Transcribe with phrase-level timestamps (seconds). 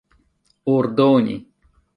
[0.73, 1.37] ordoni